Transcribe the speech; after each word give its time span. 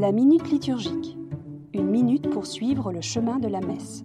La 0.00 0.12
minute 0.12 0.50
liturgique. 0.50 1.18
Une 1.74 1.90
minute 1.90 2.30
pour 2.30 2.46
suivre 2.46 2.90
le 2.90 3.02
chemin 3.02 3.38
de 3.38 3.48
la 3.48 3.60
messe. 3.60 4.02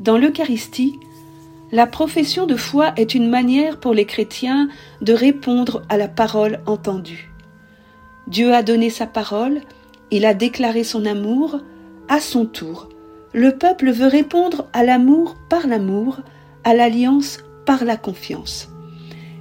Dans 0.00 0.18
l'Eucharistie, 0.18 0.98
la 1.70 1.86
profession 1.86 2.46
de 2.46 2.56
foi 2.56 2.92
est 2.96 3.14
une 3.14 3.30
manière 3.30 3.78
pour 3.78 3.94
les 3.94 4.06
chrétiens 4.06 4.68
de 5.00 5.12
répondre 5.12 5.84
à 5.88 5.96
la 5.96 6.08
parole 6.08 6.58
entendue. 6.66 7.30
Dieu 8.26 8.52
a 8.54 8.64
donné 8.64 8.90
sa 8.90 9.06
parole, 9.06 9.60
il 10.10 10.26
a 10.26 10.34
déclaré 10.34 10.82
son 10.82 11.06
amour, 11.06 11.60
à 12.08 12.18
son 12.18 12.44
tour. 12.44 12.88
Le 13.32 13.56
peuple 13.56 13.92
veut 13.92 14.08
répondre 14.08 14.66
à 14.72 14.82
l'amour 14.82 15.36
par 15.48 15.68
l'amour, 15.68 16.22
à 16.66 16.74
l'alliance 16.74 17.38
par 17.64 17.84
la 17.84 17.96
confiance. 17.96 18.68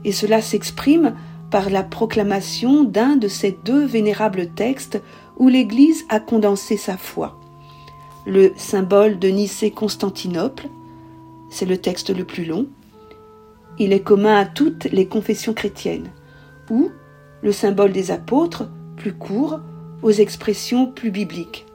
Et 0.04 0.12
cela 0.12 0.44
s'exprime 0.44 1.16
par 1.50 1.72
la 1.72 1.82
proclamation 1.82 2.84
d'un 2.84 3.16
de 3.16 3.28
ces 3.28 3.58
deux 3.66 3.84
vénérables 3.84 4.50
textes 4.50 5.02
où 5.38 5.48
l'Église 5.48 6.06
a 6.10 6.20
condensé 6.20 6.78
sa 6.78 6.98
foi. 6.98 7.40
Le 8.28 8.54
symbole 8.58 9.18
de 9.18 9.28
Nicée-Constantinople, 9.30 10.70
c'est 11.50 11.66
le 11.66 11.78
texte 11.78 12.16
le 12.16 12.26
plus 12.26 12.46
long. 12.46 12.68
Il 13.80 13.92
est 13.92 14.02
commun 14.02 14.36
à 14.36 14.46
toutes 14.46 14.86
les 14.86 15.08
confessions 15.08 15.56
chrétiennes. 15.56 16.12
Ou 16.70 16.92
le 17.42 17.52
symbole 17.52 17.92
des 17.92 18.12
apôtres, 18.12 18.70
plus 18.98 19.14
court, 19.14 19.62
aux 20.04 20.12
expressions 20.12 20.86
plus 20.86 21.10
bibliques. 21.10 21.66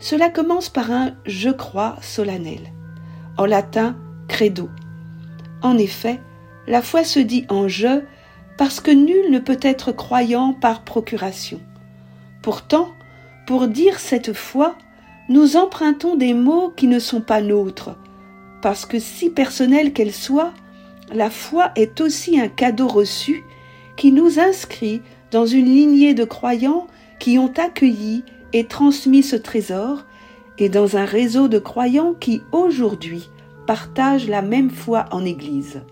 Cela 0.00 0.28
commence 0.28 0.68
par 0.68 0.90
un 0.90 1.12
je 1.24 1.50
crois 1.50 1.96
solennel. 2.02 2.72
En 3.38 3.46
latin, 3.46 3.96
credo. 4.28 4.68
En 5.62 5.78
effet, 5.78 6.20
la 6.66 6.82
foi 6.82 7.04
se 7.04 7.18
dit 7.18 7.46
en 7.48 7.68
je 7.68 8.02
parce 8.58 8.80
que 8.80 8.90
nul 8.90 9.30
ne 9.30 9.38
peut 9.38 9.58
être 9.62 9.92
croyant 9.92 10.52
par 10.52 10.82
procuration. 10.82 11.60
Pourtant, 12.42 12.88
pour 13.46 13.68
dire 13.68 13.98
cette 13.98 14.32
foi, 14.32 14.76
nous 15.28 15.56
empruntons 15.56 16.16
des 16.16 16.34
mots 16.34 16.72
qui 16.74 16.86
ne 16.86 16.98
sont 16.98 17.20
pas 17.20 17.40
nôtres, 17.40 17.96
parce 18.62 18.86
que 18.86 18.98
si 18.98 19.30
personnelle 19.30 19.92
qu'elle 19.92 20.12
soit, 20.12 20.52
la 21.12 21.30
foi 21.30 21.70
est 21.76 22.00
aussi 22.00 22.40
un 22.40 22.48
cadeau 22.48 22.88
reçu 22.88 23.44
qui 23.96 24.12
nous 24.12 24.38
inscrit 24.38 25.02
dans 25.30 25.46
une 25.46 25.66
lignée 25.66 26.14
de 26.14 26.24
croyants 26.24 26.86
qui 27.18 27.38
ont 27.38 27.52
accueilli 27.56 28.24
et 28.52 28.66
transmis 28.66 29.22
ce 29.22 29.36
trésor, 29.36 30.04
et 30.58 30.68
dans 30.68 30.96
un 30.96 31.04
réseau 31.04 31.48
de 31.48 31.58
croyants 31.58 32.14
qui 32.14 32.42
aujourd'hui 32.52 33.28
partage 33.66 34.28
la 34.28 34.42
même 34.42 34.70
foi 34.70 35.06
en 35.10 35.24
Église. 35.24 35.82